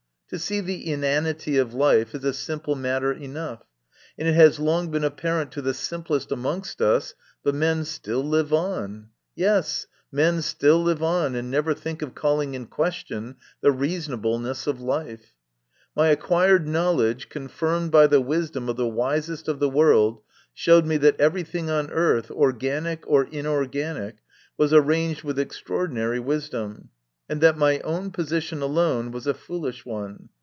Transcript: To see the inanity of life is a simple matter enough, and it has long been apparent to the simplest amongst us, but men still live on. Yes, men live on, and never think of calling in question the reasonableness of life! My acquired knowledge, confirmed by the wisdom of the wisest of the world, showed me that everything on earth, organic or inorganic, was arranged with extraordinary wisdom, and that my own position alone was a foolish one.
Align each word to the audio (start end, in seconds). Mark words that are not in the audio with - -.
To 0.33 0.39
see 0.39 0.61
the 0.61 0.89
inanity 0.89 1.57
of 1.57 1.73
life 1.73 2.15
is 2.15 2.23
a 2.23 2.31
simple 2.31 2.73
matter 2.73 3.11
enough, 3.11 3.63
and 4.17 4.29
it 4.29 4.33
has 4.33 4.59
long 4.61 4.89
been 4.89 5.03
apparent 5.03 5.51
to 5.51 5.61
the 5.61 5.73
simplest 5.73 6.31
amongst 6.31 6.81
us, 6.81 7.15
but 7.43 7.53
men 7.53 7.83
still 7.83 8.23
live 8.23 8.53
on. 8.53 9.09
Yes, 9.35 9.87
men 10.09 10.41
live 10.61 11.03
on, 11.03 11.35
and 11.35 11.51
never 11.51 11.73
think 11.73 12.01
of 12.01 12.15
calling 12.15 12.53
in 12.53 12.67
question 12.67 13.35
the 13.59 13.73
reasonableness 13.73 14.67
of 14.67 14.79
life! 14.79 15.33
My 15.97 16.07
acquired 16.07 16.65
knowledge, 16.65 17.27
confirmed 17.27 17.91
by 17.91 18.07
the 18.07 18.21
wisdom 18.21 18.69
of 18.69 18.77
the 18.77 18.87
wisest 18.87 19.49
of 19.49 19.59
the 19.59 19.67
world, 19.69 20.21
showed 20.53 20.85
me 20.85 20.95
that 20.95 21.19
everything 21.19 21.69
on 21.69 21.91
earth, 21.91 22.31
organic 22.31 23.05
or 23.05 23.25
inorganic, 23.25 24.19
was 24.55 24.71
arranged 24.71 25.23
with 25.25 25.37
extraordinary 25.37 26.21
wisdom, 26.21 26.87
and 27.29 27.39
that 27.39 27.57
my 27.57 27.79
own 27.79 28.11
position 28.11 28.61
alone 28.61 29.09
was 29.09 29.25
a 29.25 29.33
foolish 29.33 29.85
one. 29.85 30.27